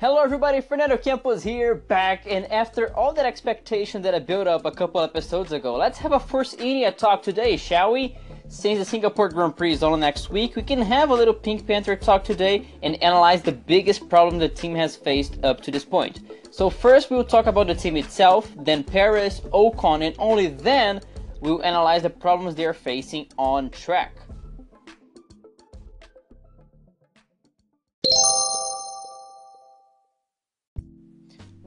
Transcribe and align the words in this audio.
Hello 0.00 0.22
everybody, 0.22 0.62
Fernando 0.62 0.96
Campos 0.96 1.42
here, 1.42 1.74
back, 1.74 2.24
and 2.26 2.50
after 2.50 2.90
all 2.96 3.12
that 3.12 3.26
expectation 3.26 4.00
that 4.00 4.14
I 4.14 4.18
built 4.18 4.46
up 4.46 4.64
a 4.64 4.70
couple 4.70 5.02
episodes 5.02 5.52
ago, 5.52 5.76
let's 5.76 5.98
have 5.98 6.12
a 6.12 6.18
Force 6.18 6.54
India 6.54 6.90
talk 6.90 7.22
today, 7.22 7.58
shall 7.58 7.92
we? 7.92 8.16
Since 8.48 8.78
the 8.78 8.84
Singapore 8.86 9.28
Grand 9.28 9.58
Prix 9.58 9.74
is 9.74 9.82
on 9.82 10.00
next 10.00 10.30
week, 10.30 10.56
we 10.56 10.62
can 10.62 10.80
have 10.80 11.10
a 11.10 11.14
little 11.14 11.34
Pink 11.34 11.66
Panther 11.66 11.96
talk 11.96 12.24
today 12.24 12.66
and 12.82 12.94
analyze 13.02 13.42
the 13.42 13.52
biggest 13.52 14.08
problem 14.08 14.38
the 14.38 14.48
team 14.48 14.74
has 14.74 14.96
faced 14.96 15.36
up 15.44 15.60
to 15.60 15.70
this 15.70 15.84
point. 15.84 16.20
So 16.50 16.70
first 16.70 17.10
we'll 17.10 17.22
talk 17.22 17.44
about 17.44 17.66
the 17.66 17.74
team 17.74 17.98
itself, 17.98 18.50
then 18.56 18.82
Perez, 18.82 19.40
Ocon, 19.52 20.02
and 20.02 20.16
only 20.18 20.46
then 20.46 21.02
we'll 21.40 21.62
analyze 21.62 22.04
the 22.04 22.08
problems 22.08 22.54
they 22.54 22.64
are 22.64 22.72
facing 22.72 23.26
on 23.36 23.68
track. 23.68 24.14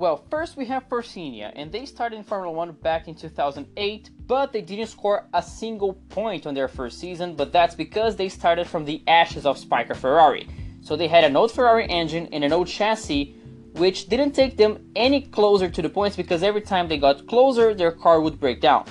Well, 0.03 0.25
first 0.29 0.57
we 0.57 0.65
have 0.65 0.83
Force 0.89 1.15
and 1.15 1.71
they 1.71 1.85
started 1.85 2.17
in 2.17 2.25
Formula 2.25 2.53
1 2.53 2.73
back 2.83 3.07
in 3.07 3.15
2008, 3.15 4.09
but 4.27 4.51
they 4.51 4.59
didn't 4.59 4.87
score 4.87 5.29
a 5.33 5.41
single 5.41 5.93
point 6.09 6.45
on 6.45 6.53
their 6.53 6.67
first 6.67 6.99
season, 6.99 7.37
but 7.37 7.53
that's 7.53 7.73
because 7.73 8.17
they 8.17 8.27
started 8.27 8.67
from 8.67 8.83
the 8.83 9.01
ashes 9.07 9.45
of 9.45 9.57
Spyker 9.57 9.95
Ferrari. 9.95 10.49
So 10.81 10.97
they 10.97 11.07
had 11.07 11.23
an 11.23 11.37
old 11.37 11.53
Ferrari 11.53 11.89
engine 11.89 12.27
and 12.33 12.43
an 12.43 12.51
old 12.51 12.67
chassis, 12.67 13.33
which 13.75 14.09
didn't 14.09 14.33
take 14.33 14.57
them 14.57 14.91
any 14.93 15.21
closer 15.21 15.69
to 15.69 15.81
the 15.81 15.87
points 15.87 16.17
because 16.17 16.43
every 16.43 16.59
time 16.59 16.89
they 16.89 16.97
got 16.97 17.25
closer, 17.25 17.73
their 17.73 17.93
car 17.93 18.19
would 18.19 18.41
break 18.41 18.59
down. 18.59 18.83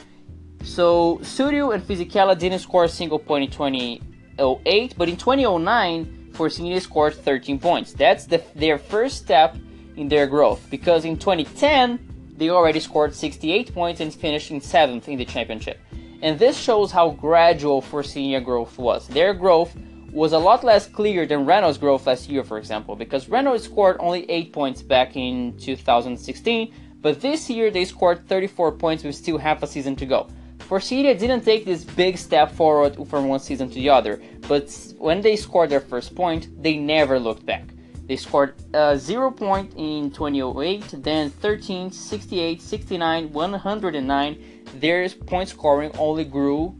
So 0.62 1.18
Sutil 1.18 1.74
and 1.74 1.82
Fisichella 1.82 2.38
didn't 2.38 2.60
score 2.60 2.84
a 2.84 2.88
single 2.88 3.18
point 3.18 3.44
in 3.44 3.50
2008, 3.50 4.94
but 4.96 5.10
in 5.10 5.18
2009, 5.18 6.30
Force 6.32 6.58
scored 6.82 7.14
13 7.14 7.58
points. 7.58 7.92
That's 7.92 8.24
the, 8.24 8.42
their 8.54 8.78
first 8.78 9.18
step 9.18 9.58
in 9.96 10.08
their 10.08 10.26
growth 10.26 10.66
because 10.70 11.04
in 11.04 11.16
2010 11.16 12.34
they 12.36 12.50
already 12.50 12.80
scored 12.80 13.14
68 13.14 13.74
points 13.74 14.00
and 14.00 14.12
finished 14.12 14.50
in 14.50 14.60
7th 14.60 15.08
in 15.08 15.18
the 15.18 15.24
championship. 15.24 15.78
And 16.22 16.38
this 16.38 16.58
shows 16.58 16.90
how 16.90 17.10
gradual 17.10 17.80
Force 17.80 18.16
India 18.16 18.40
growth 18.40 18.78
was. 18.78 19.08
Their 19.08 19.34
growth 19.34 19.76
was 20.12 20.32
a 20.32 20.38
lot 20.38 20.62
less 20.62 20.86
clear 20.86 21.26
than 21.26 21.46
Renault's 21.46 21.78
growth 21.78 22.06
last 22.06 22.28
year, 22.28 22.44
for 22.44 22.58
example, 22.58 22.94
because 22.94 23.28
Renault 23.28 23.58
scored 23.58 23.96
only 23.98 24.30
8 24.30 24.52
points 24.52 24.82
back 24.82 25.16
in 25.16 25.56
2016, 25.58 26.72
but 27.00 27.20
this 27.20 27.48
year 27.50 27.70
they 27.70 27.84
scored 27.84 28.28
34 28.28 28.72
points 28.72 29.04
with 29.04 29.16
still 29.16 29.38
half 29.38 29.62
a 29.62 29.66
season 29.66 29.96
to 29.96 30.06
go. 30.06 30.28
Force 30.60 30.92
India 30.92 31.16
didn't 31.18 31.44
take 31.44 31.64
this 31.64 31.84
big 31.84 32.16
step 32.16 32.52
forward 32.52 32.96
from 33.08 33.28
one 33.28 33.40
season 33.40 33.68
to 33.68 33.74
the 33.74 33.88
other, 33.88 34.22
but 34.48 34.70
when 34.98 35.20
they 35.20 35.34
scored 35.36 35.70
their 35.70 35.80
first 35.80 36.14
point, 36.14 36.62
they 36.62 36.76
never 36.76 37.18
looked 37.18 37.44
back. 37.44 37.71
They 38.12 38.16
scored 38.16 38.52
uh, 38.74 38.96
0 38.96 39.30
point 39.30 39.72
in 39.74 40.10
2008, 40.10 41.02
then 41.02 41.30
13, 41.30 41.90
68, 41.90 42.60
69, 42.60 43.32
109. 43.32 44.44
Their 44.74 45.08
point 45.08 45.48
scoring 45.48 45.90
only 45.96 46.24
grew 46.24 46.74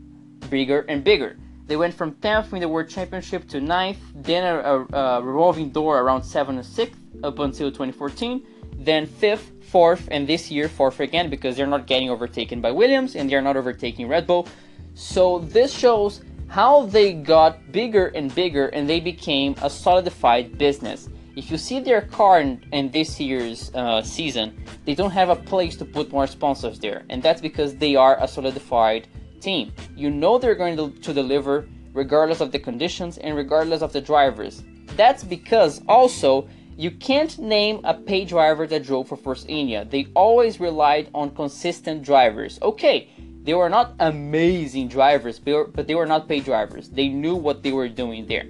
bigger 0.51 0.81
and 0.91 1.03
bigger. 1.03 1.39
They 1.69 1.77
went 1.79 1.95
from 1.95 2.13
10th 2.17 2.53
in 2.53 2.61
the 2.61 2.69
World 2.69 2.91
Championship 2.91 3.49
to 3.49 3.61
9th, 3.61 3.97
then 4.15 4.45
a, 4.45 4.59
a, 4.59 4.85
a 4.93 5.23
revolving 5.23 5.71
door 5.71 6.01
around 6.01 6.21
7th 6.21 6.51
and 6.51 6.59
6th 6.59 7.25
up 7.25 7.39
until 7.39 7.71
2014, 7.71 8.47
then 8.77 9.07
5th, 9.07 9.53
4th, 9.73 10.09
and 10.11 10.29
this 10.29 10.51
year 10.51 10.69
4th 10.69 11.01
again 11.01 11.31
because 11.31 11.57
they're 11.57 11.67
not 11.67 11.87
getting 11.87 12.11
overtaken 12.11 12.61
by 12.61 12.71
Williams 12.71 13.17
and 13.17 13.31
they're 13.31 13.41
not 13.41 13.57
overtaking 13.57 14.07
Red 14.07 14.27
Bull. 14.27 14.47
So 14.93 15.39
this 15.39 15.73
shows 15.73 16.21
how 16.49 16.85
they 16.85 17.15
got 17.15 17.73
bigger 17.73 18.09
and 18.09 18.35
bigger 18.35 18.67
and 18.67 18.87
they 18.87 19.01
became 19.01 19.55
a 19.63 19.71
solidified 19.71 20.59
business. 20.59 21.09
If 21.35 21.51
you 21.51 21.57
see 21.57 21.81
their 21.81 22.03
car 22.03 22.41
in, 22.41 22.63
in 22.73 22.91
this 22.91 23.19
year's 23.19 23.75
uh, 23.75 24.03
season, 24.03 24.63
they 24.85 24.95
don't 24.95 25.13
have 25.13 25.31
a 25.31 25.37
place 25.37 25.77
to 25.77 25.85
put 25.87 26.13
more 26.13 26.27
sponsors 26.27 26.79
there, 26.79 27.05
and 27.09 27.23
that's 27.23 27.41
because 27.41 27.75
they 27.77 27.97
are 27.97 28.23
a 28.23 28.29
solidified 28.29 29.09
team. 29.41 29.73
You 29.97 30.11
know 30.11 30.39
they're 30.39 30.55
going 30.55 30.77
to, 30.77 30.91
to 31.01 31.15
deliver 31.15 31.67
regardless 31.95 32.41
of 32.41 32.53
the 32.53 32.59
conditions 32.59 33.17
and 33.17 33.35
regardless 33.35 33.81
of 33.81 33.95
the 33.95 34.01
drivers. 34.01 34.63
That's 34.97 35.25
because 35.25 35.81
also 35.89 36.49
you 36.77 36.91
can't 36.91 37.39
name 37.39 37.81
a 37.85 37.95
pay 37.95 38.27
driver 38.27 38.67
that 38.67 38.85
drove 38.85 39.09
for 39.09 39.17
Force 39.17 39.47
India. 39.49 39.87
They 39.89 40.09
always 40.15 40.61
relied 40.61 41.09
on 41.15 41.35
consistent 41.35 42.03
drivers. 42.03 42.59
Okay, 42.61 43.09
they 43.43 43.55
were 43.55 43.71
not 43.71 43.95
amazing 44.01 44.89
drivers, 44.89 45.39
but 45.39 45.87
they 45.87 45.95
were 45.95 46.07
not 46.07 46.29
paid 46.29 46.45
drivers. 46.45 46.89
They 46.91 47.09
knew 47.09 47.35
what 47.35 47.63
they 47.63 47.73
were 47.73 47.89
doing 47.89 48.27
there. 48.27 48.47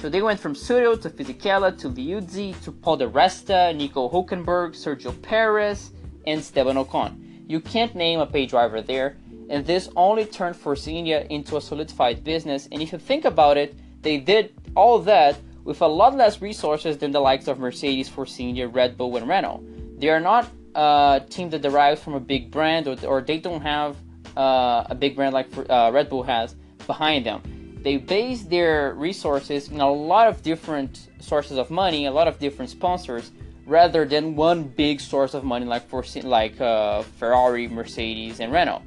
So 0.00 0.10
they 0.10 0.20
went 0.20 0.38
from 0.38 0.54
Sutil 0.54 1.00
to 1.00 1.08
Fisichella 1.08 1.76
to 1.78 1.88
Liuzzi 1.88 2.62
to 2.64 2.70
Paul 2.70 2.98
di 2.98 3.06
Resta, 3.06 3.74
Nico 3.74 4.10
Hulkenberg, 4.10 4.74
Sergio 4.74 5.10
Perez, 5.22 5.90
and 6.26 6.40
Esteban 6.40 6.76
Ocon. 6.76 7.16
You 7.48 7.60
can't 7.60 7.94
name 7.94 8.20
a 8.20 8.26
pay 8.26 8.44
driver 8.44 8.82
there, 8.82 9.16
and 9.48 9.64
this 9.64 9.88
only 9.96 10.26
turned 10.26 10.54
Force 10.54 10.86
India 10.86 11.26
into 11.30 11.56
a 11.56 11.60
solidified 11.62 12.24
business. 12.24 12.68
And 12.70 12.82
if 12.82 12.92
you 12.92 12.98
think 12.98 13.24
about 13.24 13.56
it, 13.56 13.74
they 14.02 14.18
did 14.18 14.52
all 14.74 14.98
that 14.98 15.38
with 15.64 15.80
a 15.80 15.86
lot 15.86 16.14
less 16.14 16.42
resources 16.42 16.98
than 16.98 17.10
the 17.10 17.20
likes 17.20 17.48
of 17.48 17.58
Mercedes, 17.58 18.08
Force 18.08 18.38
India, 18.38 18.68
Red 18.68 18.98
Bull, 18.98 19.16
and 19.16 19.26
Renault. 19.26 19.64
They 19.98 20.10
are 20.10 20.20
not 20.20 20.50
a 20.74 21.22
team 21.30 21.48
that 21.50 21.62
derives 21.62 22.02
from 22.02 22.14
a 22.14 22.20
big 22.20 22.50
brand, 22.50 22.86
or, 22.86 22.96
or 23.06 23.22
they 23.22 23.38
don't 23.38 23.62
have 23.62 23.96
uh, 24.36 24.84
a 24.90 24.94
big 24.94 25.16
brand 25.16 25.32
like 25.32 25.48
uh, 25.70 25.90
Red 25.92 26.10
Bull 26.10 26.22
has 26.22 26.54
behind 26.86 27.24
them 27.24 27.40
they 27.86 27.98
base 27.98 28.42
their 28.42 28.94
resources 28.94 29.68
in 29.68 29.80
a 29.80 29.88
lot 29.88 30.26
of 30.26 30.42
different 30.42 31.06
sources 31.20 31.56
of 31.56 31.70
money, 31.70 32.06
a 32.06 32.10
lot 32.10 32.26
of 32.26 32.36
different 32.40 32.68
sponsors, 32.68 33.30
rather 33.64 34.04
than 34.04 34.34
one 34.34 34.64
big 34.64 35.00
source 35.00 35.34
of 35.34 35.44
money 35.44 35.64
like 35.64 35.88
for 35.88 36.02
like 36.24 36.60
uh, 36.60 37.02
Ferrari, 37.20 37.68
Mercedes, 37.68 38.40
and 38.40 38.52
Renault. 38.52 38.82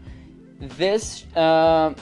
This 0.60 1.26
uh, 1.38 1.94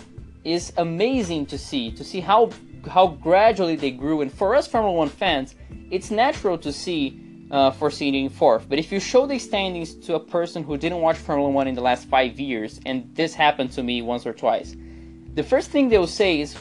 is 0.44 0.74
amazing 0.78 1.46
to 1.46 1.58
see 1.60 1.92
to 1.92 2.04
see 2.04 2.20
how 2.20 2.50
how 2.90 3.06
gradually 3.30 3.76
they 3.76 3.92
grew. 3.92 4.22
And 4.22 4.34
for 4.34 4.56
us 4.56 4.66
Formula 4.66 4.98
One 4.98 5.10
fans, 5.10 5.54
it's 5.92 6.10
natural 6.10 6.58
to 6.58 6.74
see 6.74 7.22
uh, 7.52 7.72
in 8.02 8.30
fourth. 8.30 8.68
But 8.68 8.80
if 8.80 8.92
you 8.92 9.00
show 9.00 9.28
the 9.28 9.38
standings 9.38 9.94
to 10.08 10.16
a 10.16 10.20
person 10.20 10.64
who 10.64 10.76
didn't 10.78 11.02
watch 11.02 11.18
Formula 11.18 11.52
One 11.52 11.68
in 11.68 11.76
the 11.76 11.82
last 11.90 12.08
five 12.08 12.40
years, 12.40 12.80
and 12.88 13.08
this 13.14 13.36
happened 13.36 13.72
to 13.74 13.84
me 13.84 14.02
once 14.02 14.26
or 14.26 14.34
twice, 14.34 14.76
the 15.36 15.44
first 15.44 15.70
thing 15.70 15.90
they'll 15.90 16.08
say 16.08 16.42
is, 16.42 16.58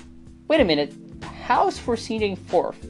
wait 0.49 0.61
a 0.61 0.65
minute, 0.65 0.95
how 1.45 1.69
is 1.69 1.81
in 2.09 2.37
fourth? 2.37 2.89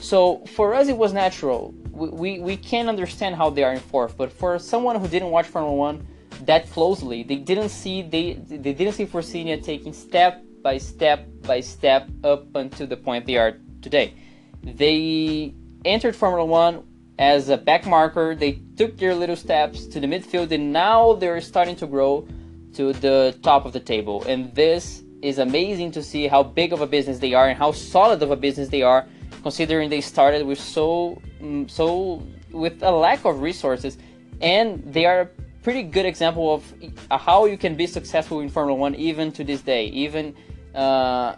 So 0.00 0.44
for 0.46 0.74
us, 0.74 0.88
it 0.88 0.96
was 0.96 1.12
natural. 1.12 1.74
We, 1.90 2.08
we, 2.08 2.40
we 2.40 2.56
can 2.56 2.88
understand 2.88 3.36
how 3.36 3.50
they 3.50 3.62
are 3.62 3.72
in 3.72 3.80
fourth, 3.80 4.16
but 4.16 4.32
for 4.32 4.58
someone 4.58 4.96
who 5.00 5.06
didn't 5.08 5.30
watch 5.30 5.46
Formula 5.46 5.74
One 5.74 6.06
that 6.44 6.68
closely, 6.70 7.22
they 7.22 7.36
didn't 7.36 7.68
see 7.68 8.02
they 8.02 8.34
they 8.34 8.72
didn't 8.72 8.94
see 8.94 9.04
Force 9.06 9.30
taking 9.30 9.92
step 9.92 10.42
by 10.62 10.78
step 10.78 11.28
by 11.42 11.60
step 11.60 12.08
up 12.24 12.54
until 12.54 12.86
the 12.86 12.96
point 12.96 13.26
they 13.26 13.36
are 13.36 13.58
today. 13.80 14.14
They 14.62 15.54
entered 15.84 16.16
Formula 16.16 16.44
One 16.44 16.84
as 17.18 17.48
a 17.48 17.56
back 17.56 17.86
marker. 17.86 18.34
They 18.34 18.60
took 18.76 18.96
their 18.96 19.14
little 19.14 19.36
steps 19.36 19.86
to 19.86 20.00
the 20.00 20.06
midfield, 20.06 20.50
and 20.50 20.72
now 20.72 21.14
they're 21.14 21.40
starting 21.40 21.76
to 21.76 21.86
grow 21.86 22.26
to 22.74 22.92
the 22.94 23.38
top 23.42 23.66
of 23.66 23.72
the 23.72 23.80
table. 23.80 24.24
And 24.24 24.54
this 24.54 25.01
is 25.22 25.38
amazing 25.38 25.92
to 25.92 26.02
see 26.02 26.26
how 26.26 26.42
big 26.42 26.72
of 26.72 26.80
a 26.80 26.86
business 26.86 27.18
they 27.18 27.32
are 27.32 27.48
and 27.48 27.58
how 27.58 27.72
solid 27.72 28.22
of 28.22 28.30
a 28.30 28.36
business 28.36 28.68
they 28.68 28.82
are, 28.82 29.06
considering 29.42 29.88
they 29.88 30.00
started 30.00 30.44
with 30.44 30.60
so 30.60 31.20
mm, 31.40 31.70
so 31.70 32.22
with 32.50 32.82
a 32.82 32.90
lack 32.90 33.24
of 33.24 33.40
resources, 33.40 33.96
and 34.40 34.82
they 34.92 35.06
are 35.06 35.20
a 35.22 35.26
pretty 35.62 35.82
good 35.82 36.04
example 36.04 36.54
of 36.54 36.74
how 37.10 37.46
you 37.46 37.56
can 37.56 37.74
be 37.76 37.86
successful 37.86 38.40
in 38.40 38.48
Formula 38.48 38.78
One 38.78 38.94
even 38.94 39.32
to 39.32 39.44
this 39.44 39.62
day, 39.62 39.86
even. 39.86 40.34
Uh, 40.74 41.36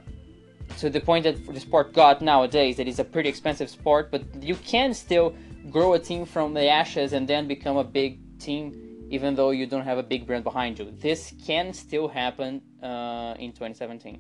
to 0.79 0.91
the 0.91 1.01
point 1.01 1.25
that 1.25 1.47
the 1.47 1.61
sport 1.61 1.93
got 1.93 2.23
nowadays, 2.23 2.77
that 2.79 2.89
it's 2.89 2.99
a 2.99 3.05
pretty 3.05 3.29
expensive 3.29 3.69
sport, 3.71 4.11
but 4.11 4.23
you 4.43 4.57
can 4.57 4.95
still 4.95 5.35
grow 5.71 5.95
a 5.95 5.99
team 5.99 6.25
from 6.25 6.55
the 6.55 6.69
ashes 6.69 7.13
and 7.13 7.29
then 7.29 7.47
become 7.47 7.77
a 7.77 7.85
big 7.85 8.19
team 8.39 8.84
even 9.15 9.37
though 9.37 9.51
you 9.51 9.65
don't 9.65 9.85
have 9.85 9.99
a 9.99 10.03
big 10.03 10.27
brand 10.27 10.43
behind 10.43 10.77
you. 10.77 10.91
This 10.91 11.33
can 11.47 11.73
still 11.73 12.09
happen 12.09 12.61
uh, 12.83 13.35
in 13.39 13.53
2017. 13.53 14.19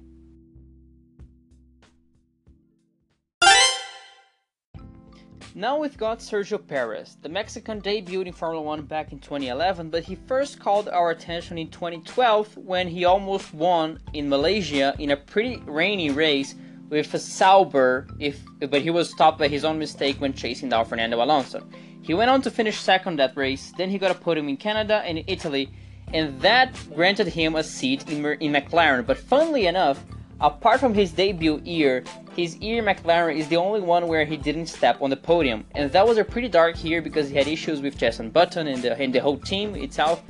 Now 5.56 5.78
we've 5.78 5.96
got 5.96 6.18
Sergio 6.18 6.58
Perez. 6.64 7.16
The 7.22 7.28
Mexican 7.28 7.80
debuted 7.80 8.26
in 8.26 8.32
Formula 8.32 8.62
1 8.62 8.82
back 8.82 9.12
in 9.12 9.18
2011, 9.18 9.90
but 9.90 10.04
he 10.04 10.14
first 10.14 10.60
called 10.60 10.88
our 10.88 11.10
attention 11.10 11.58
in 11.58 11.70
2012 11.70 12.56
when 12.56 12.88
he 12.88 13.04
almost 13.04 13.52
won 13.52 13.98
in 14.12 14.28
Malaysia 14.28 14.94
in 14.98 15.10
a 15.10 15.16
pretty 15.16 15.62
rainy 15.66 16.10
race 16.10 16.54
with 16.88 17.14
a 17.14 17.18
Sauber, 17.18 18.06
if, 18.20 18.40
but 18.58 18.82
he 18.82 18.90
was 18.90 19.10
stopped 19.10 19.38
by 19.38 19.48
his 19.48 19.64
own 19.64 19.78
mistake 19.78 20.20
when 20.20 20.32
chasing 20.32 20.68
down 20.68 20.84
Fernando 20.84 21.22
Alonso. 21.22 21.66
He 22.04 22.12
went 22.12 22.28
on 22.28 22.42
to 22.42 22.50
finish 22.50 22.78
second 22.78 23.18
that 23.18 23.34
race, 23.34 23.72
then 23.78 23.88
he 23.88 23.96
got 23.96 24.10
a 24.10 24.14
podium 24.14 24.50
in 24.50 24.58
Canada 24.58 25.02
and 25.06 25.16
in 25.16 25.24
Italy, 25.26 25.70
and 26.12 26.38
that 26.42 26.76
granted 26.94 27.28
him 27.28 27.56
a 27.56 27.64
seat 27.64 28.10
in, 28.10 28.22
in 28.40 28.52
McLaren. 28.52 29.06
But 29.06 29.16
funnily 29.16 29.66
enough, 29.66 30.04
apart 30.38 30.80
from 30.80 30.92
his 30.92 31.12
debut 31.12 31.62
year, 31.64 32.04
his 32.36 32.56
year 32.56 32.82
McLaren 32.82 33.38
is 33.38 33.48
the 33.48 33.56
only 33.56 33.80
one 33.80 34.06
where 34.06 34.26
he 34.26 34.36
didn't 34.36 34.66
step 34.66 35.00
on 35.00 35.08
the 35.08 35.16
podium, 35.16 35.64
and 35.74 35.90
that 35.92 36.06
was 36.06 36.18
a 36.18 36.24
pretty 36.24 36.48
dark 36.48 36.84
year 36.84 37.00
because 37.00 37.30
he 37.30 37.36
had 37.36 37.48
issues 37.48 37.80
with 37.80 37.96
Jenson 37.96 38.28
Button 38.28 38.66
and 38.66 38.82
the, 38.82 39.00
and 39.00 39.14
the 39.14 39.20
whole 39.20 39.38
team 39.38 39.74
itself. 39.74 40.22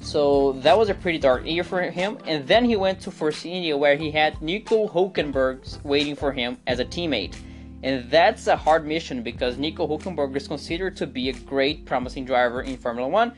So 0.00 0.54
that 0.64 0.76
was 0.76 0.88
a 0.88 0.94
pretty 0.94 1.18
dark 1.18 1.46
year 1.46 1.62
for 1.62 1.80
him. 1.82 2.18
And 2.26 2.48
then 2.48 2.64
he 2.64 2.74
went 2.74 3.00
to 3.02 3.10
Force 3.10 3.44
India 3.44 3.76
where 3.76 3.96
he 3.96 4.10
had 4.10 4.40
Nico 4.42 4.88
Hulkenberg 4.88 5.84
waiting 5.84 6.16
for 6.16 6.32
him 6.32 6.58
as 6.66 6.80
a 6.80 6.84
teammate. 6.84 7.36
And 7.82 8.10
that's 8.10 8.46
a 8.46 8.56
hard 8.56 8.86
mission 8.86 9.22
because 9.22 9.56
Nico 9.56 9.86
Hulkenberg 9.86 10.36
is 10.36 10.46
considered 10.46 10.96
to 10.96 11.06
be 11.06 11.30
a 11.30 11.32
great, 11.32 11.86
promising 11.86 12.24
driver 12.24 12.62
in 12.62 12.76
Formula 12.76 13.08
One. 13.08 13.32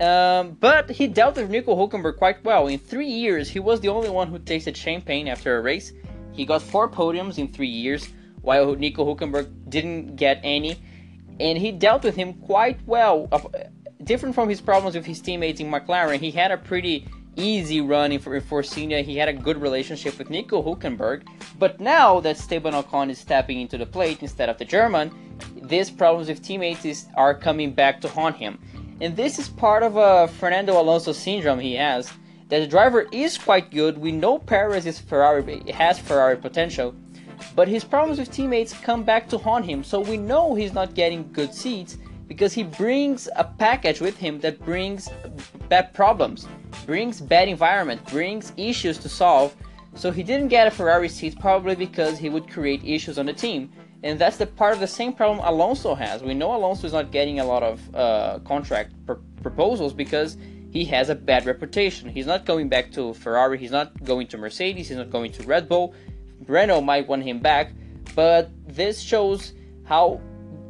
Um, 0.00 0.56
but 0.60 0.90
he 0.90 1.06
dealt 1.06 1.36
with 1.36 1.50
Nico 1.50 1.74
Hulkenberg 1.74 2.16
quite 2.16 2.44
well. 2.44 2.68
In 2.68 2.78
three 2.78 3.08
years, 3.08 3.48
he 3.48 3.58
was 3.58 3.80
the 3.80 3.88
only 3.88 4.08
one 4.08 4.28
who 4.28 4.38
tasted 4.38 4.76
champagne 4.76 5.28
after 5.28 5.58
a 5.58 5.60
race. 5.60 5.92
He 6.32 6.46
got 6.46 6.62
four 6.62 6.88
podiums 6.88 7.38
in 7.38 7.48
three 7.48 7.68
years, 7.68 8.08
while 8.40 8.74
Nico 8.74 9.04
Hulkenberg 9.04 9.48
didn't 9.68 10.16
get 10.16 10.40
any. 10.42 10.76
And 11.40 11.58
he 11.58 11.72
dealt 11.72 12.04
with 12.04 12.16
him 12.16 12.34
quite 12.34 12.80
well. 12.86 13.28
Different 14.04 14.34
from 14.34 14.48
his 14.48 14.60
problems 14.60 14.96
with 14.96 15.06
his 15.06 15.20
teammates 15.20 15.60
in 15.60 15.70
McLaren, 15.70 16.18
he 16.18 16.30
had 16.30 16.50
a 16.50 16.56
pretty 16.56 17.06
easy 17.36 17.80
run 17.80 18.18
for, 18.18 18.40
Force 18.40 18.76
India. 18.76 19.02
He 19.02 19.16
had 19.16 19.28
a 19.28 19.32
good 19.32 19.60
relationship 19.60 20.18
with 20.18 20.30
Nico 20.30 20.62
Hulkenberg. 20.62 21.26
But 21.58 21.80
now 21.80 22.20
that 22.20 22.36
Esteban 22.36 22.74
Ocon 22.74 23.10
is 23.10 23.18
stepping 23.18 23.60
into 23.60 23.78
the 23.78 23.86
plate 23.86 24.22
instead 24.22 24.48
of 24.48 24.58
the 24.58 24.64
German, 24.64 25.10
these 25.56 25.90
problems 25.90 26.28
with 26.28 26.42
teammates 26.42 26.84
is, 26.84 27.06
are 27.16 27.34
coming 27.34 27.72
back 27.72 28.00
to 28.00 28.08
haunt 28.08 28.36
him. 28.36 28.58
And 29.00 29.16
this 29.16 29.38
is 29.38 29.48
part 29.48 29.82
of 29.82 29.96
a 29.96 30.28
Fernando 30.28 30.80
Alonso 30.80 31.12
syndrome 31.12 31.58
he 31.58 31.74
has. 31.74 32.12
That 32.48 32.60
the 32.60 32.66
driver 32.66 33.06
is 33.12 33.38
quite 33.38 33.70
good. 33.70 33.96
We 33.96 34.12
know 34.12 34.38
Perez 34.38 34.84
is 34.84 35.00
Ferrari 35.00 35.62
has 35.72 35.98
Ferrari 35.98 36.36
potential, 36.36 36.94
but 37.56 37.66
his 37.66 37.82
problems 37.82 38.18
with 38.18 38.30
teammates 38.30 38.78
come 38.78 39.04
back 39.04 39.28
to 39.30 39.38
haunt 39.38 39.64
him. 39.64 39.82
So 39.82 40.00
we 40.00 40.18
know 40.18 40.54
he's 40.54 40.74
not 40.74 40.94
getting 40.94 41.32
good 41.32 41.54
seats 41.54 41.96
because 42.32 42.54
he 42.54 42.62
brings 42.62 43.28
a 43.36 43.44
package 43.44 44.00
with 44.00 44.16
him 44.16 44.40
that 44.40 44.58
brings 44.64 45.10
bad 45.68 45.92
problems, 45.92 46.48
brings 46.86 47.20
bad 47.20 47.46
environment, 47.46 48.02
brings 48.06 48.54
issues 48.56 48.96
to 48.96 49.06
solve. 49.06 49.54
So 49.96 50.10
he 50.10 50.22
didn't 50.22 50.48
get 50.48 50.66
a 50.66 50.70
Ferrari 50.70 51.10
seat 51.10 51.38
probably 51.38 51.74
because 51.74 52.16
he 52.16 52.30
would 52.30 52.48
create 52.48 52.82
issues 52.86 53.18
on 53.18 53.26
the 53.26 53.34
team. 53.34 53.70
And 54.02 54.18
that's 54.18 54.38
the 54.38 54.46
part 54.46 54.72
of 54.72 54.80
the 54.80 54.86
same 54.86 55.12
problem 55.12 55.46
Alonso 55.46 55.94
has. 55.94 56.22
We 56.22 56.32
know 56.32 56.54
Alonso 56.56 56.86
is 56.86 56.94
not 56.94 57.10
getting 57.12 57.38
a 57.38 57.44
lot 57.44 57.62
of 57.62 57.94
uh, 57.94 58.38
contract 58.46 58.94
pr- 59.04 59.20
proposals 59.42 59.92
because 59.92 60.38
he 60.70 60.86
has 60.86 61.10
a 61.10 61.14
bad 61.14 61.44
reputation. 61.44 62.08
He's 62.08 62.26
not 62.26 62.46
going 62.46 62.70
back 62.70 62.90
to 62.92 63.12
Ferrari, 63.12 63.58
he's 63.58 63.72
not 63.72 64.02
going 64.04 64.26
to 64.28 64.38
Mercedes, 64.38 64.88
he's 64.88 64.96
not 64.96 65.10
going 65.10 65.32
to 65.32 65.42
Red 65.42 65.68
Bull. 65.68 65.94
Renault 66.46 66.80
might 66.80 67.06
want 67.06 67.24
him 67.24 67.40
back, 67.40 67.72
but 68.14 68.48
this 68.66 69.02
shows 69.02 69.52
how 69.84 70.18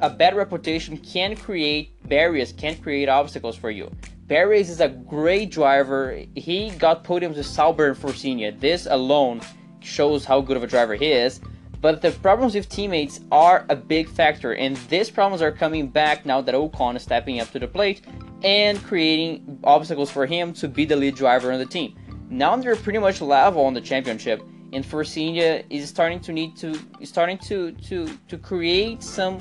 a 0.03 0.11
bad 0.11 0.37
reputation 0.37 0.99
can 0.99 1.37
create 1.37 1.91
barriers, 2.09 2.53
can 2.53 2.77
create 2.77 3.09
obstacles 3.09 3.57
for 3.57 3.71
you. 3.71 3.91
Perez 4.29 4.69
is 4.69 4.81
a 4.81 4.89
great 4.89 5.51
driver. 5.51 6.21
He 6.35 6.71
got 6.71 7.05
podiums 7.05 7.37
with 7.37 7.47
Sauber 7.47 7.87
and 7.87 7.97
Force 7.97 8.25
India. 8.25 8.51
This 8.51 8.87
alone 8.91 9.41
shows 9.81 10.25
how 10.25 10.41
good 10.41 10.57
of 10.57 10.65
a 10.65 10.67
driver 10.67 10.97
he 10.97 11.13
is. 11.13 11.41
But 11.81 12.03
the 12.03 12.11
problems 12.11 12.55
with 12.55 12.69
teammates 12.69 13.21
are 13.33 13.65
a 13.69 13.77
big 13.77 14.09
factor, 14.09 14.55
and 14.55 14.77
these 14.89 15.11
problems 15.11 15.43
are 15.43 15.51
coming 15.51 15.89
back 15.89 16.25
now 16.25 16.41
that 16.41 16.55
Ocon 16.55 16.95
is 16.97 17.03
stepping 17.03 17.41
up 17.41 17.51
to 17.51 17.59
the 17.59 17.67
plate 17.67 18.03
and 18.45 18.83
creating 18.85 19.61
obstacles 19.65 20.11
for 20.11 20.27
him 20.27 20.53
to 20.55 20.69
be 20.69 20.85
the 20.85 20.95
lead 20.95 21.17
driver 21.17 21.53
on 21.53 21.59
the 21.59 21.67
team. 21.67 21.97
Now 22.31 22.57
they're 22.57 22.77
pretty 22.77 23.01
much 23.01 23.21
level 23.21 23.65
on 23.65 23.75
the 23.75 23.81
championship, 23.81 24.43
and 24.73 24.85
Force 24.85 25.17
India 25.17 25.63
is 25.71 25.89
starting 25.89 26.21
to 26.21 26.33
need 26.33 26.57
to 26.57 26.79
starting 27.05 27.39
to 27.39 27.73
to 27.73 28.09
to 28.29 28.39
create 28.39 29.03
some 29.03 29.39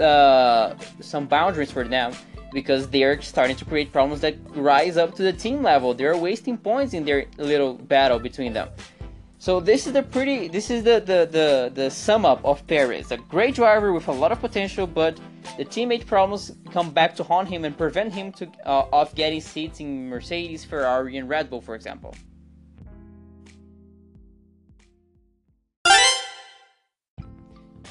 uh, 0.00 0.74
some 1.00 1.26
boundaries 1.26 1.70
for 1.70 1.84
them 1.84 2.12
because 2.52 2.88
they're 2.88 3.20
starting 3.20 3.56
to 3.56 3.64
create 3.64 3.92
problems 3.92 4.20
that 4.20 4.36
rise 4.54 4.96
up 4.96 5.14
to 5.14 5.22
the 5.22 5.32
team 5.32 5.62
level. 5.62 5.94
They're 5.94 6.16
wasting 6.16 6.56
points 6.56 6.94
in 6.94 7.04
their 7.04 7.26
little 7.36 7.74
battle 7.74 8.18
between 8.18 8.52
them. 8.52 8.68
So 9.40 9.60
this 9.60 9.86
is 9.86 9.92
the 9.92 10.02
pretty 10.02 10.48
this 10.48 10.70
is 10.70 10.82
the 10.82 11.00
the 11.00 11.28
the, 11.30 11.70
the 11.74 11.90
sum 11.90 12.24
up 12.24 12.44
of 12.44 12.66
Perez. 12.66 13.12
A 13.12 13.16
great 13.16 13.54
driver 13.54 13.92
with 13.92 14.08
a 14.08 14.12
lot 14.12 14.32
of 14.32 14.40
potential, 14.40 14.86
but 14.86 15.18
the 15.56 15.64
teammate 15.64 16.06
problems 16.06 16.52
come 16.72 16.90
back 16.90 17.14
to 17.16 17.22
haunt 17.22 17.48
him 17.48 17.64
and 17.64 17.76
prevent 17.76 18.12
him 18.12 18.32
to 18.32 18.48
uh, 18.66 18.86
of 18.92 19.14
getting 19.14 19.40
seats 19.40 19.80
in 19.80 20.08
Mercedes, 20.08 20.64
Ferrari, 20.64 21.16
and 21.16 21.28
Red 21.28 21.50
Bull, 21.50 21.60
for 21.60 21.74
example. 21.74 22.14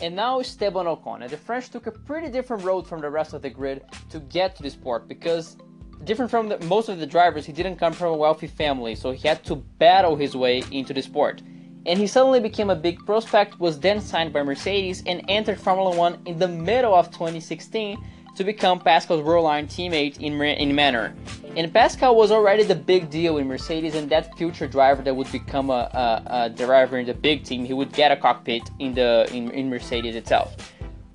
And 0.02 0.16
now 0.16 0.40
Esteban 0.40 0.86
Ocon. 0.86 1.22
And 1.22 1.30
the 1.30 1.38
French 1.38 1.70
took 1.70 1.88
a 1.88 1.92
pretty 1.92 2.30
different 2.30 2.64
road 2.64 2.88
from 2.88 3.02
the 3.02 3.10
rest 3.10 3.34
of 3.34 3.42
the 3.42 3.50
grid 3.50 3.84
to 4.10 4.20
get 4.20 4.56
to 4.58 4.64
the 4.64 4.70
sport 4.70 5.08
because 5.08 5.58
different 6.04 6.30
from 6.30 6.50
the, 6.50 6.60
most 6.66 6.90
of 6.90 7.00
the 7.00 7.06
drivers, 7.06 7.46
he 7.46 7.54
didn't 7.54 7.78
come 7.78 7.94
from 7.94 8.14
a 8.14 8.18
wealthy 8.18 8.48
family, 8.48 8.96
so 8.96 9.12
he 9.12 9.28
had 9.28 9.44
to 9.46 9.56
battle 9.56 10.16
his 10.16 10.36
way 10.36 10.64
into 10.72 10.94
the 10.94 11.02
sport. 11.02 11.42
And 11.86 11.98
he 11.98 12.06
suddenly 12.06 12.40
became 12.40 12.70
a 12.70 12.76
big 12.76 13.06
prospect, 13.06 13.60
was 13.60 13.80
then 13.80 14.02
signed 14.02 14.34
by 14.34 14.44
Mercedes, 14.44 15.04
and 15.06 15.24
entered 15.28 15.60
Formula 15.60 15.96
One 15.96 16.22
in 16.26 16.38
the 16.38 16.48
middle 16.48 16.94
of 16.94 17.12
2016 17.12 17.98
to 18.38 18.44
become 18.44 18.80
Pascal 18.80 19.22
Wehrlein's 19.22 19.76
teammate 19.76 20.20
in, 20.20 20.40
in 20.42 20.74
Manor. 20.76 21.14
And 21.56 21.74
Pascal 21.74 22.16
was 22.16 22.32
already 22.32 22.64
the 22.64 22.76
big 22.76 23.10
deal 23.10 23.38
in 23.38 23.48
Mercedes 23.48 23.96
and 23.96 24.10
that 24.12 24.38
future 24.38 24.68
driver 24.68 25.02
that 25.02 25.16
would 25.16 25.32
become 25.32 25.72
a, 25.72 25.90
a, 25.92 26.44
a 26.44 26.50
driver 26.50 27.00
in 27.00 27.08
the 27.08 27.16
big 27.16 27.44
team. 27.44 27.66
He 27.66 27.74
would 27.74 27.92
get 27.94 28.12
a 28.12 28.16
cockpit 28.16 28.70
in 28.78 28.94
the 28.94 29.28
in, 29.34 29.50
in 29.52 29.70
Mercedes 29.70 30.16
itself. 30.16 30.56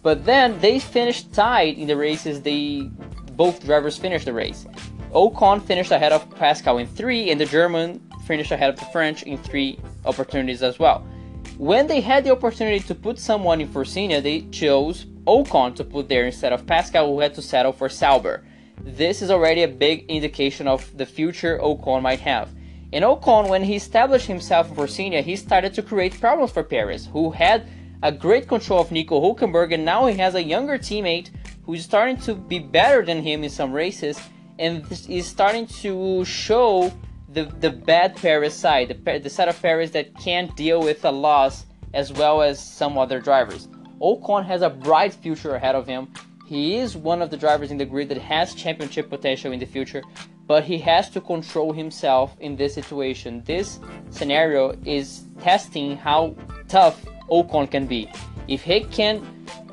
But 0.02 0.26
then 0.26 0.58
they 0.58 0.80
finished 0.80 1.32
tied 1.32 1.78
in 1.78 1.86
the 1.86 1.96
races. 1.96 2.42
They 2.42 2.90
both 3.36 3.64
drivers 3.64 3.96
finished 3.96 4.24
the 4.24 4.32
race. 4.32 4.66
Ocon 5.12 5.62
finished 5.62 5.92
ahead 5.92 6.10
of 6.10 6.28
Pascal 6.36 6.78
in 6.78 6.88
three, 6.88 7.30
and 7.30 7.40
the 7.40 7.46
German 7.46 8.00
finished 8.26 8.50
ahead 8.50 8.70
of 8.70 8.78
the 8.78 8.86
French 8.86 9.22
in 9.22 9.38
three 9.38 9.78
opportunities 10.04 10.62
as 10.62 10.78
well. 10.80 11.06
When 11.62 11.86
they 11.86 12.00
had 12.00 12.24
the 12.24 12.32
opportunity 12.32 12.80
to 12.80 12.94
put 12.96 13.20
someone 13.20 13.60
in 13.60 13.68
Force 13.68 13.94
India, 13.96 14.20
they 14.20 14.40
chose 14.50 15.04
Ocon 15.28 15.76
to 15.76 15.84
put 15.84 16.08
there 16.08 16.26
instead 16.26 16.52
of 16.52 16.66
Pascal, 16.66 17.06
who 17.06 17.20
had 17.20 17.36
to 17.36 17.40
settle 17.40 17.70
for 17.70 17.88
Sauber. 17.88 18.42
This 18.82 19.22
is 19.22 19.30
already 19.30 19.62
a 19.62 19.68
big 19.68 20.04
indication 20.08 20.66
of 20.66 20.84
the 20.98 21.06
future 21.06 21.60
Ocon 21.62 22.02
might 22.02 22.18
have. 22.18 22.48
And 22.92 23.04
Ocon, 23.04 23.48
when 23.48 23.62
he 23.62 23.76
established 23.76 24.26
himself 24.26 24.70
in 24.70 24.74
Force 24.74 24.98
India, 24.98 25.22
he 25.22 25.36
started 25.36 25.72
to 25.74 25.84
create 25.84 26.18
problems 26.18 26.50
for 26.50 26.64
Perez, 26.64 27.06
who 27.06 27.30
had 27.30 27.68
a 28.02 28.10
great 28.10 28.48
control 28.48 28.80
of 28.80 28.90
Nico 28.90 29.20
Hulkenberg, 29.20 29.72
and 29.72 29.84
now 29.84 30.06
he 30.06 30.16
has 30.18 30.34
a 30.34 30.42
younger 30.42 30.78
teammate 30.78 31.30
who's 31.64 31.84
starting 31.84 32.16
to 32.22 32.34
be 32.34 32.58
better 32.58 33.04
than 33.04 33.22
him 33.22 33.44
in 33.44 33.50
some 33.50 33.72
races, 33.72 34.18
and 34.58 34.84
is 35.08 35.28
starting 35.28 35.68
to 35.68 36.24
show 36.24 36.92
the, 37.32 37.44
the 37.60 37.70
bad 37.70 38.16
Perez 38.16 38.54
side, 38.54 38.88
the, 38.88 39.18
the 39.18 39.30
side 39.30 39.48
of 39.48 39.60
Perez 39.60 39.90
that 39.92 40.14
can't 40.18 40.54
deal 40.56 40.80
with 40.80 41.04
a 41.04 41.10
loss 41.10 41.66
as 41.94 42.12
well 42.12 42.42
as 42.42 42.58
some 42.58 42.98
other 42.98 43.20
drivers. 43.20 43.68
Ocon 44.00 44.44
has 44.44 44.62
a 44.62 44.70
bright 44.70 45.14
future 45.14 45.54
ahead 45.54 45.74
of 45.74 45.86
him. 45.86 46.12
He 46.46 46.76
is 46.76 46.96
one 46.96 47.22
of 47.22 47.30
the 47.30 47.36
drivers 47.36 47.70
in 47.70 47.78
the 47.78 47.86
grid 47.86 48.08
that 48.10 48.18
has 48.18 48.54
championship 48.54 49.08
potential 49.08 49.52
in 49.52 49.60
the 49.60 49.66
future, 49.66 50.02
but 50.46 50.64
he 50.64 50.78
has 50.78 51.08
to 51.10 51.20
control 51.20 51.72
himself 51.72 52.36
in 52.40 52.56
this 52.56 52.74
situation. 52.74 53.42
This 53.44 53.78
scenario 54.10 54.76
is 54.84 55.24
testing 55.40 55.96
how 55.96 56.34
tough 56.68 57.04
Ocon 57.30 57.70
can 57.70 57.86
be. 57.86 58.10
If 58.48 58.62
he 58.62 58.80
can 58.80 59.24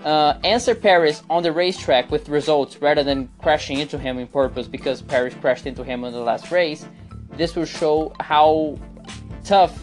uh, 0.05 0.39
answer 0.43 0.75
Perez 0.75 1.23
on 1.29 1.43
the 1.43 1.51
racetrack 1.51 2.11
with 2.11 2.29
results 2.29 2.77
rather 2.81 3.03
than 3.03 3.29
crashing 3.39 3.79
into 3.79 3.97
him 3.97 4.19
in 4.19 4.27
purpose 4.27 4.67
because 4.67 5.01
Perez 5.01 5.33
crashed 5.33 5.65
into 5.65 5.83
him 5.83 6.03
in 6.03 6.13
the 6.13 6.21
last 6.21 6.51
race, 6.51 6.85
this 7.37 7.55
will 7.55 7.65
show 7.65 8.13
how 8.19 8.77
tough 9.43 9.77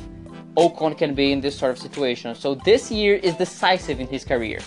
Ocon 0.56 0.96
can 0.96 1.14
be 1.14 1.32
in 1.32 1.40
this 1.40 1.58
sort 1.58 1.72
of 1.72 1.78
situation. 1.78 2.34
So 2.34 2.54
this 2.54 2.90
year 2.90 3.16
is 3.16 3.34
decisive 3.34 4.00
in 4.00 4.06
his 4.06 4.24
career. 4.24 4.60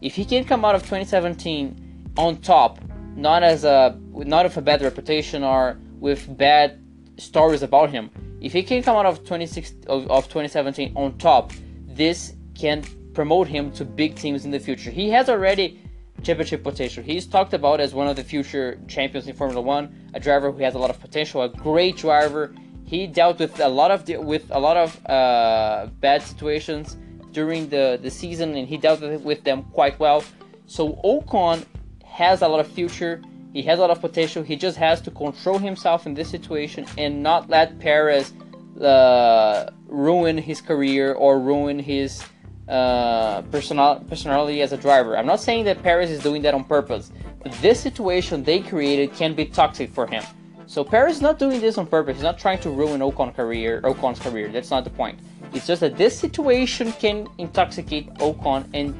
If 0.00 0.14
he 0.14 0.24
can 0.24 0.44
come 0.44 0.64
out 0.64 0.74
of 0.74 0.82
2017 0.82 2.12
on 2.16 2.38
top, 2.38 2.80
not 3.14 3.42
as 3.42 3.64
a 3.64 3.98
not 4.12 4.44
with 4.44 4.56
a 4.56 4.62
bad 4.62 4.82
reputation 4.82 5.42
or 5.42 5.78
with 6.00 6.36
bad 6.36 6.80
stories 7.16 7.62
about 7.62 7.90
him, 7.90 8.10
if 8.40 8.52
he 8.52 8.62
can 8.62 8.82
come 8.82 8.96
out 8.96 9.06
of 9.06 9.24
26 9.24 9.72
of, 9.86 10.10
of 10.10 10.24
2017 10.24 10.92
on 10.96 11.16
top, 11.18 11.52
this 11.86 12.34
can 12.54 12.82
promote 13.14 13.48
him 13.48 13.70
to 13.72 13.84
big 13.84 14.14
teams 14.14 14.44
in 14.44 14.50
the 14.50 14.58
future. 14.58 14.90
He 14.90 15.08
has 15.10 15.28
already 15.28 15.80
championship 16.26 16.62
potential. 16.62 17.02
He's 17.02 17.26
talked 17.26 17.54
about 17.54 17.80
as 17.80 17.94
one 17.94 18.08
of 18.08 18.16
the 18.16 18.24
future 18.24 18.78
champions 18.88 19.26
in 19.28 19.34
Formula 19.34 19.60
One, 19.60 19.84
a 20.14 20.20
driver 20.20 20.50
who 20.52 20.60
has 20.66 20.74
a 20.74 20.78
lot 20.78 20.90
of 20.90 20.98
potential, 21.00 21.42
a 21.42 21.48
great 21.48 21.96
driver 21.96 22.54
he 22.86 23.06
dealt 23.08 23.40
with 23.40 23.58
a 23.60 23.68
lot 23.68 23.90
of 23.90 24.08
with 24.24 24.46
a 24.50 24.60
lot 24.60 24.76
of 24.76 25.06
uh, 25.06 25.88
bad 26.00 26.22
situations 26.22 26.96
during 27.32 27.68
the, 27.68 27.98
the 28.00 28.10
season, 28.10 28.56
and 28.56 28.66
he 28.68 28.76
dealt 28.76 29.00
with, 29.00 29.22
with 29.22 29.42
them 29.44 29.64
quite 29.72 29.98
well. 29.98 30.22
So 30.66 30.94
Ocon 31.04 31.66
has 32.04 32.42
a 32.42 32.48
lot 32.48 32.60
of 32.60 32.68
future. 32.68 33.20
He 33.52 33.62
has 33.62 33.78
a 33.78 33.82
lot 33.82 33.90
of 33.90 34.00
potential. 34.00 34.42
He 34.42 34.54
just 34.54 34.76
has 34.78 35.00
to 35.02 35.10
control 35.10 35.58
himself 35.58 36.06
in 36.06 36.14
this 36.14 36.30
situation 36.30 36.86
and 36.96 37.22
not 37.22 37.50
let 37.50 37.78
Perez 37.80 38.32
uh, 38.80 39.70
ruin 39.86 40.38
his 40.38 40.60
career 40.60 41.12
or 41.12 41.40
ruin 41.40 41.78
his 41.80 42.22
uh, 42.68 43.42
personal, 43.42 44.04
personality 44.08 44.62
as 44.62 44.72
a 44.72 44.76
driver. 44.76 45.16
I'm 45.16 45.26
not 45.26 45.40
saying 45.40 45.64
that 45.66 45.82
Perez 45.82 46.10
is 46.10 46.22
doing 46.22 46.42
that 46.42 46.54
on 46.54 46.64
purpose, 46.64 47.12
but 47.42 47.52
this 47.62 47.80
situation 47.80 48.42
they 48.42 48.60
created 48.60 49.12
can 49.14 49.34
be 49.34 49.44
toxic 49.44 49.90
for 49.90 50.06
him. 50.06 50.24
So 50.66 50.82
Perez 50.82 51.16
is 51.16 51.22
not 51.22 51.38
doing 51.38 51.60
this 51.60 51.78
on 51.78 51.86
purpose. 51.86 52.16
He's 52.16 52.24
not 52.24 52.38
trying 52.38 52.58
to 52.60 52.70
ruin 52.70 53.00
Ocon 53.00 53.34
career, 53.34 53.80
Ocon's 53.82 54.18
career. 54.18 54.48
That's 54.48 54.70
not 54.70 54.82
the 54.82 54.90
point. 54.90 55.20
It's 55.52 55.66
just 55.66 55.80
that 55.80 55.96
this 55.96 56.18
situation 56.18 56.92
can 56.92 57.28
intoxicate 57.38 58.12
Ocon 58.14 58.66
and 58.74 58.92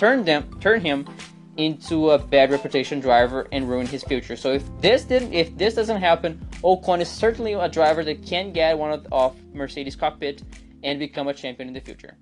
turn 0.00 0.24
them, 0.24 0.58
turn 0.60 0.80
him 0.80 1.06
into 1.56 2.10
a 2.10 2.18
bad 2.18 2.50
reputation 2.50 3.00
driver 3.00 3.46
and 3.52 3.68
ruin 3.68 3.86
his 3.86 4.02
future. 4.02 4.36
So 4.36 4.52
if 4.52 4.64
this 4.80 5.04
didn't, 5.04 5.32
if 5.32 5.56
this 5.56 5.74
doesn't 5.74 6.00
happen, 6.00 6.44
Ocon 6.62 7.00
is 7.00 7.08
certainly 7.08 7.52
a 7.52 7.68
driver 7.68 8.02
that 8.04 8.24
can 8.26 8.52
get 8.52 8.76
one 8.76 8.92
of, 8.92 9.06
of 9.12 9.36
Mercedes 9.54 9.94
cockpit 9.94 10.42
and 10.82 10.98
become 10.98 11.28
a 11.28 11.34
champion 11.34 11.68
in 11.68 11.74
the 11.74 11.80
future. 11.80 12.16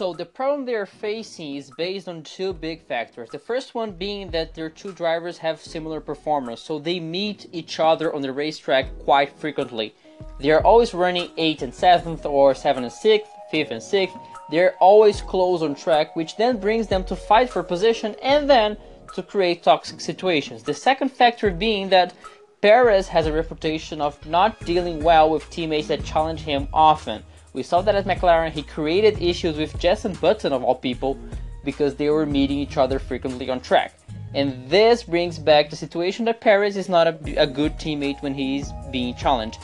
So 0.00 0.14
the 0.14 0.24
problem 0.24 0.64
they're 0.64 0.86
facing 0.86 1.56
is 1.56 1.70
based 1.76 2.08
on 2.08 2.22
two 2.22 2.54
big 2.54 2.80
factors. 2.86 3.28
The 3.28 3.38
first 3.38 3.74
one 3.74 3.92
being 3.92 4.30
that 4.30 4.54
their 4.54 4.70
two 4.70 4.92
drivers 4.92 5.36
have 5.36 5.60
similar 5.60 6.00
performance, 6.00 6.62
so 6.62 6.78
they 6.78 6.98
meet 7.00 7.46
each 7.52 7.78
other 7.78 8.14
on 8.14 8.22
the 8.22 8.32
racetrack 8.32 8.86
quite 9.00 9.38
frequently. 9.38 9.94
They 10.38 10.52
are 10.52 10.64
always 10.64 10.94
running 10.94 11.28
8th 11.36 11.60
and 11.60 11.72
7th 11.74 12.24
or 12.24 12.54
7th 12.54 12.76
and 12.78 12.86
6th, 12.86 13.28
5th 13.52 13.70
and 13.72 13.82
6th. 13.82 14.20
They're 14.50 14.74
always 14.76 15.20
close 15.20 15.62
on 15.62 15.74
track, 15.74 16.16
which 16.16 16.36
then 16.38 16.58
brings 16.58 16.86
them 16.86 17.04
to 17.04 17.14
fight 17.14 17.50
for 17.50 17.62
position 17.62 18.16
and 18.22 18.48
then 18.48 18.78
to 19.14 19.22
create 19.22 19.62
toxic 19.62 20.00
situations. 20.00 20.62
The 20.62 20.72
second 20.72 21.10
factor 21.10 21.50
being 21.50 21.90
that 21.90 22.14
Perez 22.62 23.08
has 23.08 23.26
a 23.26 23.32
reputation 23.32 24.02
of 24.02 24.24
not 24.26 24.60
dealing 24.66 25.02
well 25.02 25.30
with 25.30 25.48
teammates 25.48 25.88
that 25.88 26.04
challenge 26.04 26.40
him 26.40 26.68
often. 26.74 27.22
We 27.54 27.62
saw 27.62 27.80
that 27.80 27.94
at 27.94 28.04
McLaren, 28.04 28.50
he 28.50 28.62
created 28.62 29.22
issues 29.22 29.56
with 29.56 29.78
Jenson 29.78 30.12
Button 30.12 30.52
of 30.52 30.62
all 30.62 30.74
people 30.74 31.18
because 31.64 31.94
they 31.94 32.10
were 32.10 32.26
meeting 32.26 32.58
each 32.58 32.76
other 32.76 32.98
frequently 32.98 33.48
on 33.48 33.60
track. 33.60 33.94
And 34.34 34.68
this 34.68 35.04
brings 35.04 35.38
back 35.38 35.70
the 35.70 35.76
situation 35.76 36.26
that 36.26 36.42
Perez 36.42 36.76
is 36.76 36.90
not 36.90 37.06
a, 37.06 37.42
a 37.42 37.46
good 37.46 37.78
teammate 37.78 38.22
when 38.22 38.34
he's 38.34 38.70
being 38.90 39.14
challenged. 39.14 39.58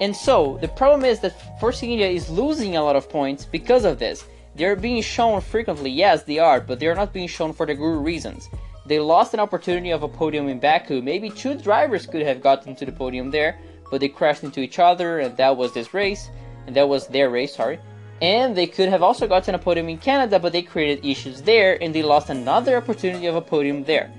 And 0.00 0.14
so, 0.14 0.58
the 0.60 0.68
problem 0.68 1.04
is 1.04 1.20
that 1.20 1.58
Force 1.58 1.82
India 1.82 2.08
is 2.08 2.28
losing 2.28 2.76
a 2.76 2.84
lot 2.84 2.94
of 2.94 3.08
points 3.08 3.46
because 3.46 3.86
of 3.86 3.98
this. 3.98 4.24
They're 4.54 4.76
being 4.76 5.02
shown 5.02 5.40
frequently, 5.40 5.90
yes, 5.90 6.24
they 6.24 6.38
are, 6.38 6.60
but 6.60 6.78
they're 6.78 6.94
not 6.94 7.14
being 7.14 7.26
shown 7.26 7.54
for 7.54 7.64
the 7.64 7.74
good 7.74 8.04
reasons. 8.04 8.48
They 8.86 8.98
lost 8.98 9.34
an 9.34 9.40
opportunity 9.40 9.90
of 9.90 10.02
a 10.02 10.08
podium 10.08 10.48
in 10.48 10.60
Baku. 10.60 11.00
Maybe 11.00 11.30
two 11.30 11.54
drivers 11.54 12.06
could 12.06 12.22
have 12.22 12.42
gotten 12.42 12.74
to 12.76 12.84
the 12.84 12.92
podium 12.92 13.30
there, 13.30 13.58
but 13.90 14.00
they 14.00 14.08
crashed 14.08 14.44
into 14.44 14.60
each 14.60 14.78
other, 14.78 15.20
and 15.20 15.36
that 15.36 15.56
was 15.56 15.72
this 15.72 15.94
race 15.94 16.28
and 16.66 16.76
that 16.76 16.88
was 16.88 17.06
their 17.08 17.30
race, 17.30 17.54
sorry. 17.54 17.78
And 18.22 18.56
they 18.56 18.66
could 18.66 18.88
have 18.88 19.02
also 19.02 19.26
gotten 19.26 19.54
a 19.54 19.58
podium 19.58 19.88
in 19.88 19.98
Canada, 19.98 20.38
but 20.38 20.52
they 20.52 20.62
created 20.62 21.04
issues 21.04 21.42
there 21.42 21.82
and 21.82 21.94
they 21.94 22.02
lost 22.02 22.30
another 22.30 22.76
opportunity 22.76 23.26
of 23.26 23.36
a 23.36 23.40
podium 23.40 23.84
there. 23.84 24.10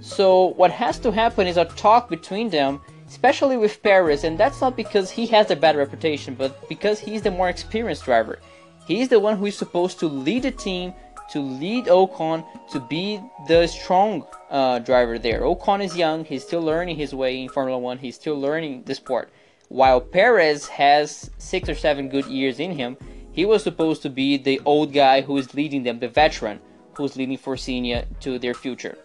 So 0.00 0.48
what 0.56 0.70
has 0.70 0.98
to 1.00 1.12
happen 1.12 1.46
is 1.46 1.56
a 1.56 1.64
talk 1.64 2.10
between 2.10 2.50
them, 2.50 2.80
especially 3.08 3.56
with 3.56 3.82
Perez, 3.82 4.24
and 4.24 4.36
that's 4.36 4.60
not 4.60 4.76
because 4.76 5.10
he 5.10 5.26
has 5.28 5.50
a 5.50 5.56
bad 5.56 5.76
reputation, 5.76 6.34
but 6.34 6.68
because 6.68 6.98
he's 6.98 7.22
the 7.22 7.30
more 7.30 7.48
experienced 7.48 8.04
driver. 8.04 8.38
He's 8.86 9.08
the 9.08 9.20
one 9.20 9.38
who 9.38 9.46
is 9.46 9.56
supposed 9.56 9.98
to 10.00 10.08
lead 10.08 10.42
the 10.42 10.50
team, 10.50 10.92
to 11.32 11.40
lead 11.40 11.86
Ocon, 11.86 12.44
to 12.70 12.80
be 12.80 13.20
the 13.48 13.66
strong 13.66 14.26
uh, 14.50 14.78
driver 14.78 15.18
there. 15.18 15.40
Ocon 15.42 15.82
is 15.82 15.96
young, 15.96 16.24
he's 16.24 16.42
still 16.42 16.62
learning 16.62 16.96
his 16.96 17.14
way 17.14 17.42
in 17.42 17.48
Formula 17.48 17.78
One, 17.78 17.98
he's 17.98 18.14
still 18.14 18.38
learning 18.38 18.84
the 18.84 18.94
sport. 18.94 19.30
While 19.68 20.00
Perez 20.00 20.68
has 20.68 21.30
six 21.38 21.68
or 21.68 21.74
seven 21.74 22.08
good 22.08 22.26
years 22.26 22.60
in 22.60 22.72
him, 22.72 22.96
he 23.32 23.44
was 23.44 23.62
supposed 23.62 24.02
to 24.02 24.10
be 24.10 24.36
the 24.36 24.60
old 24.64 24.92
guy 24.92 25.22
who 25.22 25.36
is 25.36 25.54
leading 25.54 25.82
them, 25.82 25.98
the 25.98 26.08
veteran 26.08 26.60
who's 26.94 27.16
leading 27.16 27.36
Force 27.36 27.68
India 27.68 28.06
to 28.20 28.38
their 28.38 28.54
future. 28.54 28.96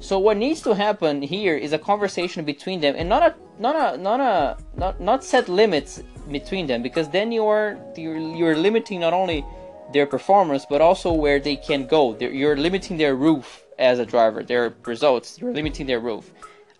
So 0.00 0.18
what 0.18 0.36
needs 0.36 0.60
to 0.62 0.74
happen 0.74 1.22
here 1.22 1.56
is 1.56 1.72
a 1.72 1.78
conversation 1.78 2.44
between 2.44 2.80
them, 2.80 2.94
and 2.96 3.08
not 3.08 3.22
a 3.22 3.34
not 3.60 3.76
a 3.76 3.96
not 3.96 4.20
a 4.20 4.56
not 4.76 5.00
not 5.00 5.22
set 5.22 5.48
limits 5.48 6.02
between 6.30 6.66
them, 6.66 6.82
because 6.82 7.08
then 7.08 7.30
you 7.30 7.46
are 7.46 7.78
you're, 7.96 8.18
you're 8.18 8.56
limiting 8.56 9.00
not 9.00 9.12
only 9.12 9.44
their 9.92 10.06
performance 10.06 10.66
but 10.68 10.80
also 10.80 11.12
where 11.12 11.38
they 11.38 11.56
can 11.56 11.86
go. 11.86 12.16
You're 12.18 12.56
limiting 12.56 12.96
their 12.96 13.14
roof 13.14 13.64
as 13.78 13.98
a 13.98 14.06
driver, 14.06 14.42
their 14.42 14.74
results. 14.84 15.38
You're 15.40 15.52
limiting 15.52 15.86
their 15.86 16.00
roof. 16.00 16.30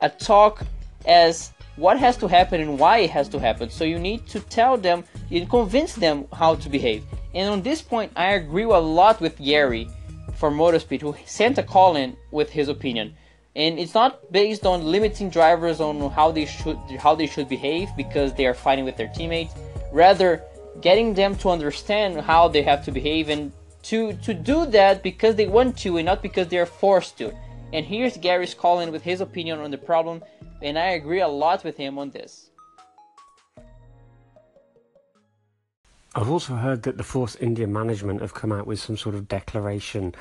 A 0.01 0.09
talk 0.09 0.63
as 1.07 1.53
what 1.77 1.99
has 1.99 2.17
to 2.17 2.27
happen 2.27 2.61
and 2.61 2.79
why 2.79 2.99
it 2.99 3.11
has 3.11 3.29
to 3.29 3.39
happen. 3.39 3.71
So 3.71 3.85
you 3.85 3.99
need 3.99 4.27
to 4.29 4.41
tell 4.41 4.77
them 4.77 5.05
and 5.31 5.49
convince 5.49 5.95
them 5.95 6.27
how 6.33 6.55
to 6.57 6.69
behave. 6.69 7.05
And 7.35 7.51
on 7.51 7.63
this 7.63 7.83
point, 7.83 8.13
I 8.17 8.33
agree 8.33 8.65
a 8.65 8.79
lot 8.79 9.21
with 9.21 9.37
Gary 9.39 9.89
for 10.35 10.51
Motorspeed, 10.51 11.03
who 11.03 11.15
sent 11.27 11.59
a 11.59 11.63
call 11.63 11.97
in 11.97 12.17
with 12.31 12.51
his 12.51 12.69
opinion. 12.69 13.15
And 13.55 13.79
it's 13.79 13.95
not 13.95 14.33
based 14.33 14.67
on 14.67 14.85
limiting 14.85 15.31
drivers 15.31 15.81
on 15.81 16.11
how 16.11 16.31
they 16.31 16.45
should 16.45 16.79
how 16.99 17.15
they 17.15 17.27
should 17.27 17.49
behave 17.49 17.89
because 17.97 18.35
they 18.35 18.47
are 18.47 18.55
fighting 18.55 18.85
with 18.85 18.97
their 18.97 19.09
teammates. 19.09 19.55
Rather, 19.93 20.43
getting 20.81 21.15
them 21.15 21.37
to 21.37 21.51
understand 21.51 22.21
how 22.21 22.49
they 22.49 22.63
have 22.63 22.85
to 22.85 22.93
behave 22.93 23.29
and 23.29 23.53
to 23.83 24.13
to 24.15 24.35
do 24.35 24.67
that 24.67 25.03
because 25.03 25.37
they 25.37 25.47
want 25.47 25.77
to 25.79 25.97
and 25.97 26.07
not 26.07 26.23
because 26.23 26.49
they 26.49 26.59
are 26.59 26.67
forced 26.67 27.19
to. 27.19 27.33
And 27.73 27.85
here's 27.85 28.17
Gary's 28.17 28.55
call 28.55 28.81
in 28.81 28.93
with 28.93 29.03
his 29.03 29.21
opinion 29.21 29.61
on 29.61 29.71
the 29.71 29.79
problem 29.79 30.23
and 30.63 30.79
I 30.79 30.91
agree 30.91 31.21
a 31.21 31.29
lot 31.29 31.65
with 31.65 31.77
him 31.77 31.99
on 31.99 32.11
this. 32.11 32.51
I've 36.15 36.31
also 36.31 36.55
heard 36.55 36.85
that 36.85 36.97
the 36.97 37.05
Force 37.05 37.37
India 37.37 37.67
management 37.67 38.23
have 38.23 38.33
come 38.33 38.51
out 38.51 38.67
with 38.67 38.81
some 38.81 38.97
sort 38.97 39.15
of 39.15 39.29
declaration 39.29 40.15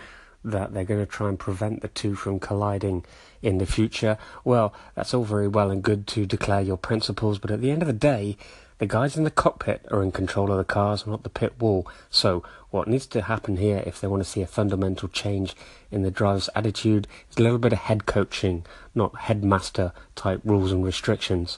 that 0.43 0.73
they're 0.73 0.83
going 0.83 0.99
to 0.99 1.05
try 1.05 1.29
and 1.29 1.39
prevent 1.39 1.81
the 1.81 1.87
two 1.87 2.15
from 2.15 2.39
colliding 2.39 3.05
in 3.41 3.57
the 3.57 3.65
future. 3.65 4.17
Well, 4.43 4.73
that's 4.93 5.13
all 5.13 5.23
very 5.23 5.47
well 5.47 5.71
and 5.71 5.81
good 5.81 6.05
to 6.07 6.25
declare 6.25 6.61
your 6.61 6.77
principles, 6.77 7.39
but 7.39 7.49
at 7.49 7.61
the 7.61 7.71
end 7.71 7.81
of 7.81 7.87
the 7.87 7.93
day, 7.93 8.37
the 8.77 8.85
guys 8.85 9.15
in 9.15 9.23
the 9.23 9.31
cockpit 9.31 9.85
are 9.89 10.03
in 10.03 10.11
control 10.11 10.51
of 10.51 10.57
the 10.57 10.63
cars, 10.65 11.07
not 11.07 11.23
the 11.23 11.29
pit 11.29 11.53
wall. 11.59 11.87
So, 12.09 12.43
what 12.71 12.87
needs 12.87 13.07
to 13.07 13.21
happen 13.21 13.57
here 13.57 13.81
if 13.85 14.01
they 14.01 14.07
want 14.07 14.21
to 14.21 14.29
see 14.29 14.41
a 14.41 14.47
fundamental 14.47 15.07
change 15.07 15.55
in 15.91 16.01
the 16.01 16.11
driver's 16.11 16.49
attitude 16.55 17.07
is 17.31 17.37
a 17.37 17.41
little 17.41 17.57
bit 17.57 17.71
of 17.71 17.79
head 17.79 18.05
coaching, 18.05 18.65
not 18.93 19.15
headmaster 19.21 19.93
type 20.15 20.41
rules 20.43 20.73
and 20.73 20.83
restrictions. 20.83 21.57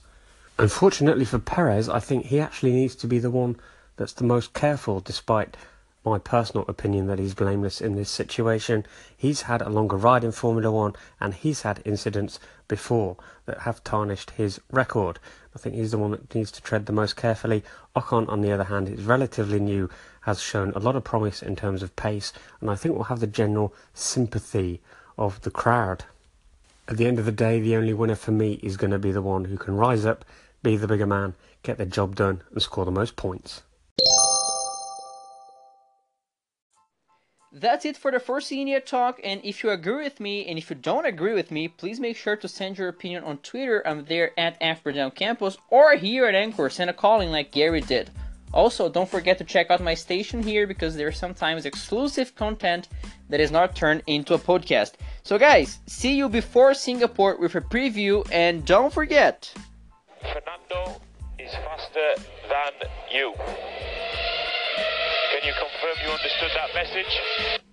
Unfortunately 0.60 1.26
for 1.26 1.40
Perez, 1.40 1.90
I 1.90 2.00
think 2.00 2.26
he 2.26 2.40
actually 2.40 2.74
needs 2.74 2.96
to 2.98 3.08
be 3.08 3.20
the 3.20 3.32
one 3.32 3.58
that's 3.96 4.14
the 4.14 4.24
most 4.24 4.54
careful, 4.54 5.00
despite 5.00 5.58
my 6.06 6.18
personal 6.18 6.66
opinion 6.68 7.08
that 7.08 7.20
he's 7.20 7.34
blameless 7.34 7.82
in 7.82 7.96
this 7.96 8.10
situation. 8.10 8.86
He's 9.16 9.44
had 9.44 9.62
a 9.62 9.70
longer 9.70 9.98
ride 9.98 10.24
in 10.24 10.32
Formula 10.32 10.72
One 10.72 10.94
and 11.20 11.34
he's 11.34 11.64
had 11.64 11.82
incidents 11.86 12.40
before 12.68 13.18
that 13.46 13.62
have 13.62 13.84
tarnished 13.84 14.32
his 14.32 14.62
record. 14.72 15.20
I 15.56 15.60
think 15.60 15.76
he's 15.76 15.92
the 15.92 15.98
one 15.98 16.12
that 16.12 16.34
needs 16.36 16.52
to 16.52 16.62
tread 16.62 16.86
the 16.86 16.94
most 16.94 17.16
carefully. 17.16 17.64
Ocon, 17.96 18.30
on 18.30 18.42
the 18.42 18.52
other 18.52 18.66
hand, 18.66 18.88
is 18.88 19.04
relatively 19.04 19.60
new, 19.60 19.90
has 20.22 20.40
shown 20.42 20.72
a 20.72 20.80
lot 20.80 20.96
of 20.96 21.04
promise 21.04 21.42
in 21.42 21.56
terms 21.56 21.82
of 21.82 21.96
pace, 21.96 22.32
and 22.62 22.70
I 22.70 22.76
think 22.76 22.96
will 22.96 23.06
have 23.06 23.22
the 23.22 23.28
general 23.28 23.74
sympathy 23.94 24.82
of 25.18 25.42
the 25.42 25.52
crowd. 25.52 26.06
At 26.88 26.98
the 26.98 27.08
end 27.08 27.20
of 27.20 27.26
the 27.26 27.32
day, 27.32 27.60
the 27.60 27.76
only 27.76 27.94
winner 27.94 28.16
for 28.16 28.32
me 28.32 28.60
is 28.64 28.78
going 28.78 28.92
to 28.92 29.00
be 29.00 29.12
the 29.12 29.22
one 29.22 29.46
who 29.46 29.58
can 29.58 29.76
rise 29.76 30.06
up, 30.06 30.24
be 30.64 30.78
the 30.78 30.88
bigger 30.88 31.08
man, 31.08 31.34
get 31.64 31.78
the 31.78 31.86
job 31.86 32.16
done, 32.16 32.42
and 32.52 32.62
score 32.62 32.86
the 32.86 32.92
most 32.92 33.16
points. 33.16 33.64
That's 37.60 37.86
it 37.86 37.98
for 37.98 38.12
the 38.12 38.20
Force 38.20 38.52
India 38.52 38.80
talk, 38.80 39.20
and 39.24 39.42
if 39.44 39.64
you 39.64 39.72
agree 39.72 40.04
with 40.04 40.20
me, 40.20 40.46
and 40.46 40.60
if 40.60 40.70
you 40.70 40.76
don't 40.76 41.08
agree 41.08 41.34
with 41.34 41.50
me, 41.50 41.68
please 41.68 42.00
make 42.00 42.16
sure 42.16 42.36
to 42.36 42.48
send 42.48 42.78
your 42.78 42.88
opinion 42.88 43.24
on 43.24 43.40
Twitter. 43.40 43.82
I'm 43.84 44.06
there 44.06 44.32
at 44.40 44.62
Afterdown 44.62 45.16
Campus, 45.16 45.58
or 45.72 45.96
here 45.96 46.28
at 46.28 46.36
Anchor, 46.36 46.70
send 46.70 46.92
a 46.92 46.94
calling 46.94 47.32
like 47.32 47.52
Gary 47.52 47.82
did. 47.82 48.12
Also, 48.54 48.90
don't 48.90 49.10
forget 49.10 49.40
to 49.40 49.44
check 49.44 49.72
out 49.72 49.82
my 49.82 49.96
station 49.96 50.44
here 50.44 50.68
because 50.68 50.96
there's 50.96 51.18
sometimes 51.18 51.66
exclusive 51.66 52.36
content 52.36 52.90
that 53.30 53.40
is 53.40 53.50
not 53.50 53.76
turned 53.76 54.04
into 54.06 54.36
a 54.36 54.40
podcast. 54.40 54.94
So, 55.24 55.40
guys, 55.40 55.80
see 55.88 56.16
you 56.16 56.30
before 56.30 56.76
Singapore 56.76 57.38
with 57.38 57.56
a 57.56 57.62
preview, 57.62 58.28
and 58.32 58.66
don't 58.66 58.94
forget 58.94 59.52
Fernando 60.22 61.02
is 61.40 61.52
faster 61.54 62.22
than 62.48 62.90
you. 63.12 63.34
Can 65.38 65.46
you 65.46 65.54
confirm 65.54 65.94
you 66.04 66.10
understood 66.10 66.50
that 66.56 66.74
message? 66.74 67.67